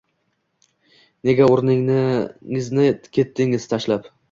Nega 1.29 1.51
o’rningizni 1.57 2.89
ketdingiz 3.21 3.71
tashlab? 3.77 4.13